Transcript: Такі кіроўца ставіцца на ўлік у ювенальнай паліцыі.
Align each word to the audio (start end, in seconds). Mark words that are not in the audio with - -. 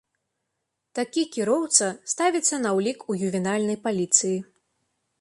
Такі 0.99 1.25
кіроўца 1.35 1.91
ставіцца 2.15 2.55
на 2.65 2.75
ўлік 2.81 2.99
у 3.13 3.21
ювенальнай 3.31 3.77
паліцыі. 3.89 4.37